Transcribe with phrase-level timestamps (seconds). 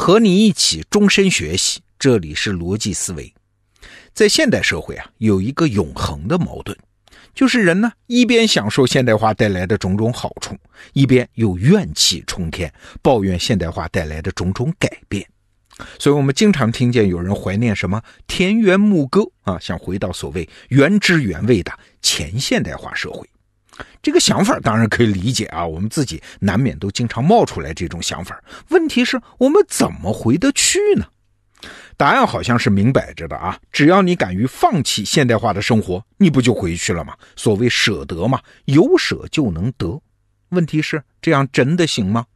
[0.00, 3.30] 和你一起终身学习，这里是逻辑思维。
[4.14, 6.74] 在现代社会啊，有一个永恒的矛盾，
[7.34, 10.56] 就是人呢一边享受现代化带来的种种好处，
[10.94, 12.72] 一边又怨气冲天，
[13.02, 15.28] 抱怨现代化带来的种种改变。
[15.98, 23.28] 所以，我们经常听见有人怀念什么田园牧歌啊，想回到所谓原汁原味的前现代化社会。
[24.02, 28.42] 这个想法当然可以理解啊，我们自己难免都经常冒出来这种想法。
[28.68, 31.06] 问题是我们怎么回得去呢？
[31.96, 37.14] 答案好像是明摆着的啊，只要你敢于放弃现代化的生活，你不就回去了吗？
[37.36, 40.00] 所谓舍得嘛，有舍就能得。
[40.50, 42.26] 问题是这样真的行吗？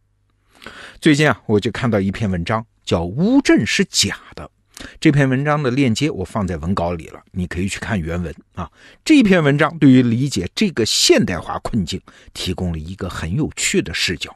[1.00, 2.64] 最近啊，我就看到一篇文章。
[2.84, 4.50] 叫乌镇是假的，
[5.00, 8.70] 这篇文章的链接我放在文稿里了，你可以去看原文啊。
[9.04, 12.00] 这篇文章对于理解这个现代化困境
[12.32, 14.34] 提供了一个很有趣的视角。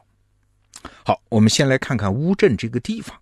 [1.03, 3.17] 好，我们先来看看乌镇这个地方。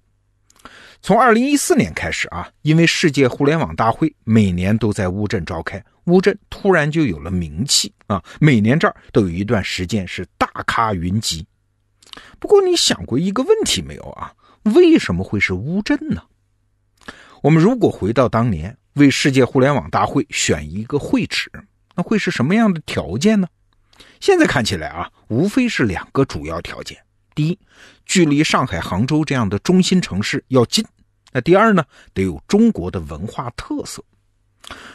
[1.01, 11.45] 从二零一四年开始啊，因为世界互联网大会每年都在乌镇召开，乌镇突然就有了名气啊，每年这儿都有一段时间是大咖云集。
[12.39, 14.33] 不过你想过一个问题没有啊？
[14.75, 16.21] 为什么会是乌镇呢？
[17.47, 21.49] 我们如果回到当年为世界互联网大会选一个会址，
[21.95, 23.47] 那会是什么样的条件呢？
[24.19, 26.97] 现在看起来啊，无非是两个主要条件：
[27.33, 27.57] 第一，
[28.05, 30.83] 距离上海、杭州这样的中心城市要近；
[31.31, 34.03] 那第二呢，得有中国的文化特色。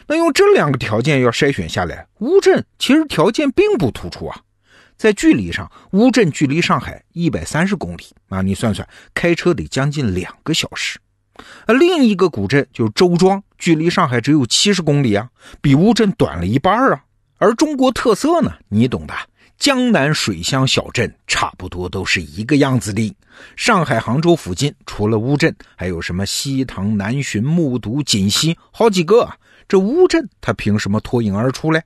[0.07, 4.39] 那用这两个条件要筛选下来，乌镇其实条件并不突出啊。
[4.99, 10.99] 在距离上，乌镇距离上海一百三十公里啊，你算算，开车得将近两个小时。
[11.67, 15.29] 另一个古镇就是周庄，距离上海只有七十公里啊，
[15.61, 17.05] 比乌镇短了一半啊。
[17.39, 19.15] 而中国特色呢，你懂的，
[19.59, 23.15] 江南水乡小镇差不多都是一个样子的。
[23.57, 29.37] 上海、杭州附近除了乌镇，还有什么西塘、南浔、木渎、锦溪，好几个啊。
[29.69, 31.83] 这乌镇它凭什么脱颖而出嘞？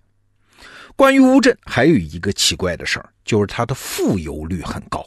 [0.96, 5.04] 关于乌镇，还有一个奇怪的事儿，就是它的复游率很高。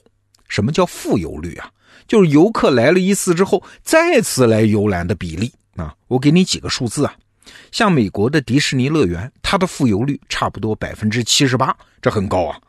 [0.50, 1.72] 什么叫复游率啊？
[2.08, 5.96] 就是游客来了一次之后，再次来游览的比例啊。
[6.08, 7.14] 我给你几个数字啊，
[7.72, 12.60] 像美国的迪士尼乐园，它的复游率差不多百分之七十八，这很高啊。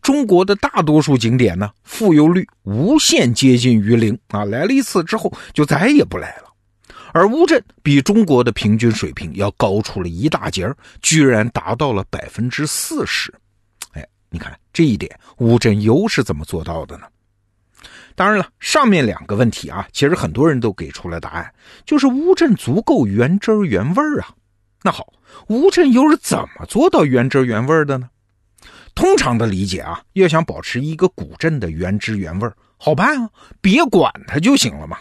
[0.00, 6.44] 中国的大多数景点呢，复游率无限接近于零啊，来了一次之后就再也不来了。
[7.12, 10.66] 而乌镇比中国的平均水平要高出了一大截
[11.02, 13.32] 居然达到了百分之四十。
[13.92, 17.04] 哎，你看这一点，乌镇又是怎么做到的呢？
[18.16, 21.52] 当然了，上面两个问题啊，其实很多人都给出了答案，
[21.84, 24.34] 就是乌镇足够原汁原味啊。
[24.82, 25.12] 那好，
[25.48, 28.08] 乌镇又是怎么做到原汁原味的呢？
[28.94, 33.28] 通常的理解啊，要想保持一个古镇的原汁原味，好办啊，
[33.60, 34.96] 别管它就行了嘛。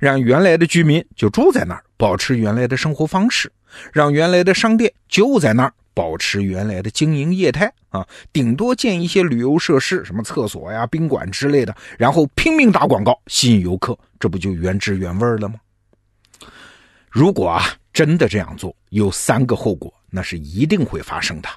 [0.00, 3.48] 让原来的居民就住在那儿，保持原来的生活方式；
[3.92, 15.56] 让原来的商店就在那儿，保持原来的经营业态啊，顶多建一些旅游设施，什么厕所呀、宾馆之类的，然后拼命打广告吸引游客，这不就原汁原味了吗？
[17.10, 21.48] 如果啊真的这样做，有三个后果，那是一定会发生的。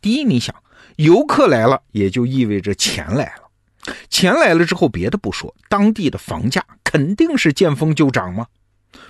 [0.00, 0.54] 第一，你想，
[0.96, 3.94] 游客来了，也就意味着钱来了。
[4.10, 8.46] 钱来了之后，别的不说，当地的房价肯定是见风就涨吗？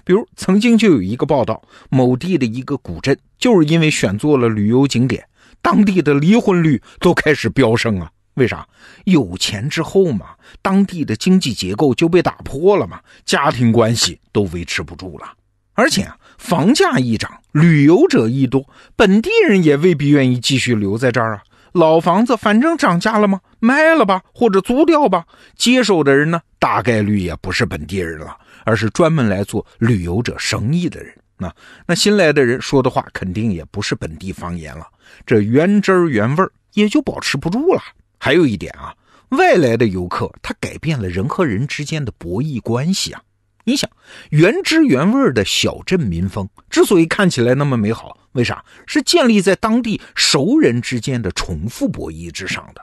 [0.05, 5.27] 比如曾经就有一个报道，某地的一个古镇，就是因为选做了旅游景点，
[5.63, 8.11] 当地的离婚率都开始飙升啊！
[8.35, 8.67] 为啥？
[9.05, 10.27] 有钱之后嘛，
[10.63, 15.27] 当地的经济结构就被打破了嘛，家庭关系都维持不住了。
[15.75, 21.43] 而且啊，房价一涨，旅游者一多，本地人也未必愿意继续留在这儿啊。
[21.79, 23.41] 老房子反正涨价了吗？
[23.61, 25.25] 卖了吧，或者租掉吧。
[25.57, 31.15] 接手的人呢，大概率也不是本地人了，而是专门来做旅游者生意的人。
[31.37, 31.55] 那
[31.87, 34.87] 那新来的人说的话，肯定也不是本地方言了。
[35.25, 36.45] 这原汁原味
[36.75, 37.81] 也就保持不住了。
[38.19, 38.93] 还有一点啊，
[39.31, 43.23] 外来的游客他改变了人和人之间的博弈关系啊。
[43.69, 43.91] 你想，
[44.31, 48.65] 原汁原味的小镇民风之所以看起来那么美好，为啥？
[48.87, 52.81] 是建立在当地熟人之间的重复博弈之上的。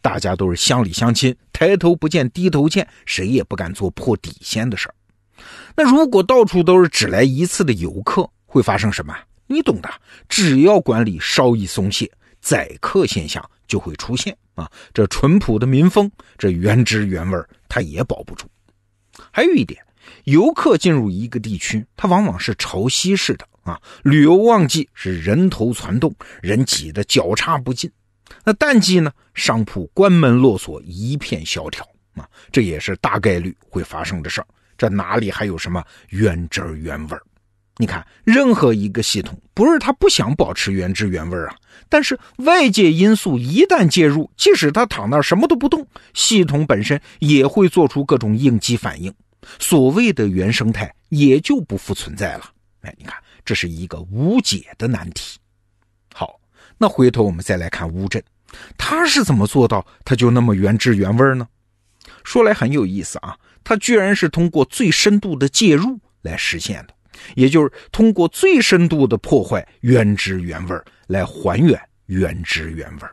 [0.00, 4.94] 大家都是乡里乡亲，抬头不见低头见，谁也不敢做破底线的事儿。
[5.76, 9.14] 那如果到处都是只来一次的游客，会发生什么？
[9.46, 9.90] 你懂的。
[10.30, 14.66] 只要管理稍一松懈，宰客现象就会出现啊！
[14.94, 17.38] 这淳朴的民风，这原汁原味，
[17.68, 18.46] 它也保不住。
[19.30, 19.78] 还有一点。
[20.24, 23.80] 游客进入一个地区，它往往是潮汐式的啊。
[24.02, 27.90] 旅游旺季是人头攒动，人挤得脚插不进；
[28.44, 32.28] 那淡季呢，商铺关门落锁，一片萧条啊。
[32.50, 34.46] 这也是大概率会发生的事儿。
[34.76, 37.16] 这哪里还有什么原汁原味？
[37.78, 41.54] 你看，任何一个系统，不是他不想保持原汁原味啊，
[41.88, 49.12] 但是外界因素一旦介入，即使他躺那儿什么都不动，系统本身也会做出各种应激反应，
[49.58, 52.50] 所谓的原生态也就不复存在了。
[52.82, 55.38] 哎，你看，这是一个无解的难题。
[56.14, 56.40] 好，
[56.78, 58.22] 那回头我们再来看乌镇，
[58.76, 61.46] 他是怎么做到他就那么原汁原味呢？
[62.24, 66.94] 说来很有意思啊，他居然是通过最深度的介入来实现的。
[67.36, 73.08] 也就是通过最深度的破坏原汁原味来还原原汁原味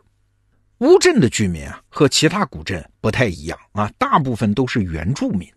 [0.79, 5.47] 乌镇的居民啊，和其他古镇不太一样啊，大部分都是原住民。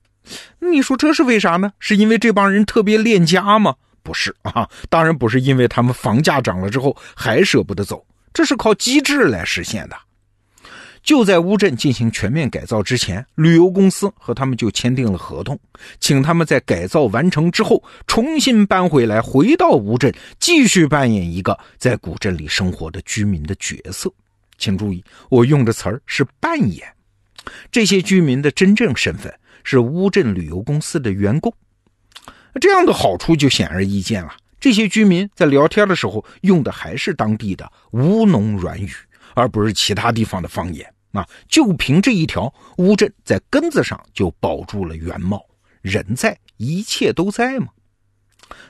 [0.58, 1.72] 你说这是为啥呢？
[1.78, 3.74] 是因为这帮人特别恋家吗？
[4.02, 9.96] 不是啊，当然不是，因为他们房价涨了之后还舍不得走，这是靠机制来实现的。
[11.04, 15.58] 就在乌镇进行全面改造之前，旅游公司和他们就签订了合同，
[15.98, 24.12] 请他们在改造完成之后重新搬回来，回到乌镇，继续扮演一个在古镇里生活的居民的角色。
[24.58, 26.86] 请注意，我用的词儿是扮演。
[27.72, 29.32] 这些居民的真正身份
[29.64, 31.52] 是乌镇旅游公司的员工。
[32.60, 34.32] 这样的好处就显而易见了。
[34.60, 38.92] 这些居民在聊天的时候用的还是当地的乌侬软语。
[39.34, 41.26] 而不是其他地方的方言啊！
[41.48, 45.42] 就凭这一条，乌镇在根子上就保住了原貌，
[45.80, 47.68] 人在，一切都在嘛。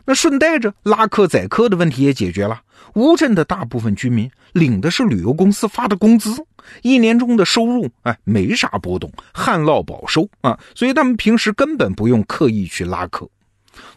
[0.05, 2.63] 那顺带着拉客载客的问题也解决了。
[2.95, 6.35] 乌镇的大部分居民领的是旅游公司发的工资，
[6.83, 13.27] 一年中的收入哎没啥波动，旱涝保收啊，所以他们平时根本不用刻意去拉客，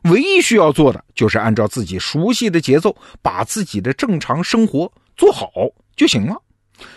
[0.04, 5.52] 唯一需要做的就是按照自己熟悉的节奏，把自己的正常生活做好
[5.96, 6.42] 就行了。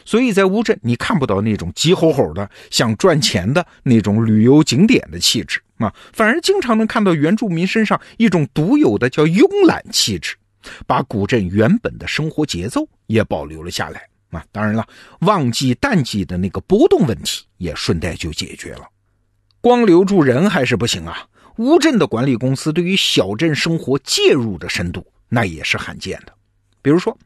[0.04, 10.36] 所以在乌镇，你看不到那种急吼吼的想赚钱的那种旅游景点的气质啊，反而经常能看到原住民身上一种独有的叫慵懒气质，
[10.86, 14.44] 把古镇原本的生活节奏也保留了下来啊。
[14.52, 14.86] 当然了，
[15.20, 18.88] 旺季淡季的那个波动问题也顺带就解决了。
[19.60, 21.26] 光留住人还是不行啊，
[21.56, 26.32] 乌镇的管理公司对于小镇生活介入的深度，那也是罕见的。
[26.82, 27.16] 比如说。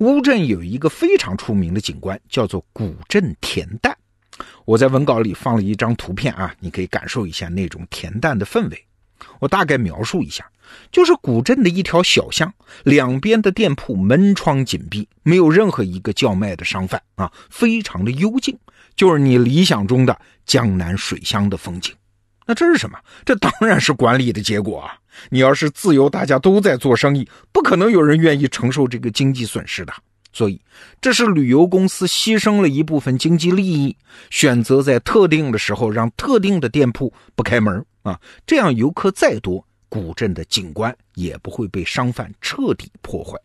[0.00, 3.96] 乌镇有一个非常出名的景观，叫做古镇田蛋。
[4.64, 8.84] 我在文稿里放了一张图片啊，你可以感受一下那种恬淡的氛围。
[9.38, 10.44] 我大概描述一下，
[10.90, 12.52] 就是古镇的一条小巷，
[12.82, 18.58] 两边的店铺门窗紧闭，没有任何一个叫卖的商贩啊，非常的幽静，
[18.96, 21.94] 就是你理想中的江南水乡的风景。
[22.46, 22.98] 那这是什么？
[23.24, 24.98] 这当然是管理的结果啊！
[25.30, 29.94] 你要是自由，大家都在做生意，不可能有人愿意承受这个经济损失的。
[30.34, 30.60] 所以，
[31.00, 33.96] 这是旅游公司牺牲了一部分经济利益，
[34.30, 43.38] 选择在特定的时候让特定的店铺不开门啊，这样游客再多，古镇的景观也不会被商贩彻底破坏。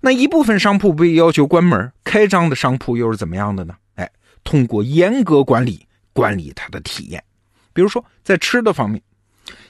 [0.00, 3.74] 那一部分商铺被要求关门，开张的商铺又是怎么样的呢？
[3.96, 4.08] 哎，
[4.44, 7.24] 通过严格管理，管理它的体验。
[7.72, 9.02] 比如说，在吃的方面，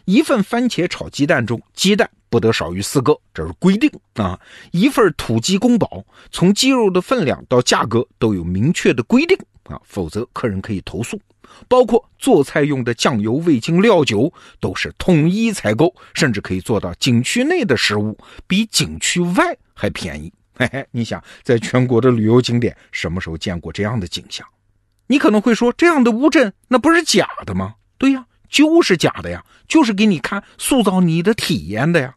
[0.06, 4.41] 一份番茄炒鸡蛋中，鸡蛋不得少于四个，这是规定啊。
[4.70, 11.20] 一份土鸡宫保，从鸡肉的分量到价格都有明确的规定啊，否则客人可以投诉。
[11.69, 18.16] 包括做菜用的酱油、味精、料酒都是统一采购，甚至可以做到景区内的食物
[18.47, 20.33] 比景区外还便宜。
[20.54, 24.47] 嘿嘿，你想，在全国的旅游景点，什么时候见过这样的景象？
[25.09, 27.75] 你可能会说，这样的乌镇那不是假的吗？
[27.99, 32.15] 对呀，就是假的呀，就是给你看、塑造你的体验的呀。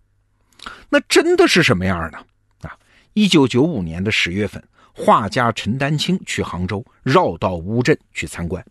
[0.90, 2.18] 那真的是什么样呢？
[2.62, 2.78] 啊，
[3.14, 4.62] 一九九五年的十月份，
[4.94, 8.64] 画家陈丹青去杭州，绕道乌镇去参观。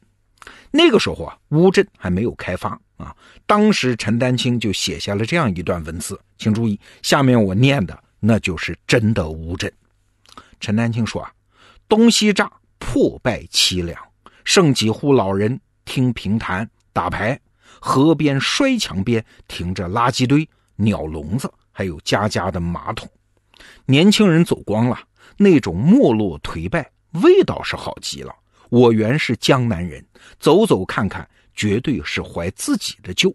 [0.71, 3.15] 那个时候啊，乌镇还没有开发啊。
[3.47, 9.73] 当时陈丹青就写下了这样一段文字，请注意，下面我念的那就是真的乌镇。
[10.61, 11.33] 陈丹青说啊
[11.89, 13.99] ：“东西栅破败凄凉，
[14.45, 17.39] 剩几户老人听评弹。”打牌，
[17.81, 23.09] 河边摔墙边停着垃圾堆、鸟笼子，还有家家的马桶。
[23.87, 24.99] 年轻人走光了，
[25.37, 26.91] 那种没落颓败，
[27.23, 28.35] 味道是好极了。
[28.71, 30.05] 我原是江南人，
[30.39, 33.35] 走走看看，绝对是怀自己的旧。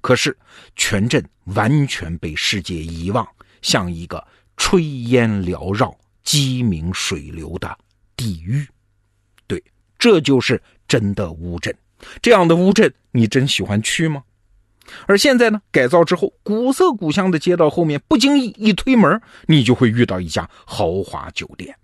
[0.00, 0.36] 可是
[0.74, 3.26] 全镇完全被世界遗忘，
[3.62, 7.78] 像一个炊烟缭绕、鸡鸣水流的
[8.16, 8.66] 地狱。
[9.46, 9.62] 对，
[9.96, 11.72] 这就是真的乌镇。
[12.20, 14.22] 这样的乌镇，你真喜欢去吗？
[15.06, 21.74] 而现在呢，改造之后，古色古香的街道后面，不经意一推门，你就会遇到一家豪华酒店。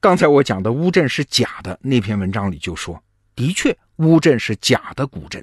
[0.00, 3.02] 刚才我讲的乌镇是假的那篇文章里就说，
[3.34, 5.42] 的确，乌镇是假的古镇，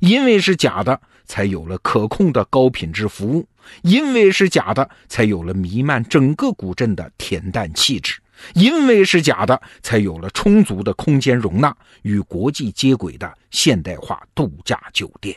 [0.00, 3.42] 因为是假的，才有了可控的高品质服务；
[3.82, 8.20] 因为是假的，才有了弥漫整个古镇的恬淡气质；
[8.54, 15.36] 因为是假的，才有了充足的空间容纳与国际接轨的现代化度假酒店。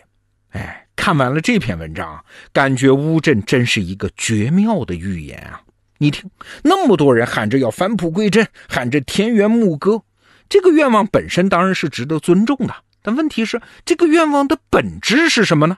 [0.51, 5.62] 哎，看完了这篇文章，感觉乌镇真是一个绝妙的预言啊！
[6.00, 6.29] 你听，
[6.63, 10.03] 那么多人喊着要返璞归真，喊着田园牧歌，
[10.48, 12.74] 这个愿望本身当然是值得尊重的。
[13.01, 15.77] 但问题是，这个愿望的本质是什么呢？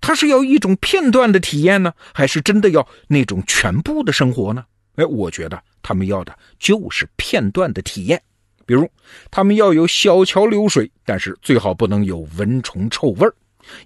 [0.00, 4.66] 他是要一种片段的体验呢，还是真的要那种全部的生活呢？
[4.96, 8.20] 哎，我觉得他们要的就是片段的体验。
[8.66, 8.88] 比如，
[9.30, 13.34] 他们要有小桥流水，但是最好不能有蚊虫臭味儿。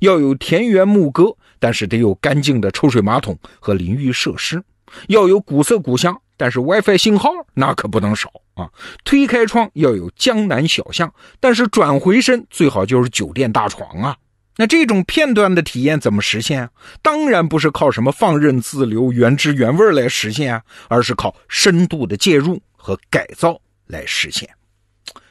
[0.00, 4.58] 要有田园牧歌，但是得有干净的抽水马桶和淋浴设施；
[5.08, 8.70] 要有古色古香，但是 WiFi 信号那可不能少啊！
[9.04, 14.16] 推开窗要有江南小巷，但是转回身最好就是酒店大床啊！
[14.56, 16.70] 那这种片段的体验怎么实现啊？
[17.02, 24.48] 当然不是靠什么放任自流、原汁原味来实现啊，而是靠深度的介入和改造来实现。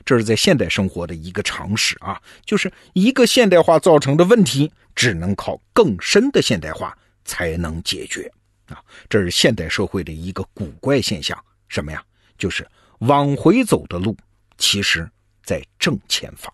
[0.06, 8.30] 这是在现代生活的一个常识啊，就是一个现代化造成的问题，只能靠更深的现代化才能解决
[8.68, 8.84] 啊。
[9.08, 12.04] 这是现代社会的一个古怪现象，什么呀？
[12.38, 12.68] 就是
[13.00, 14.18] 往回走的路，
[14.58, 15.10] 其实
[15.46, 16.54] 在正前方。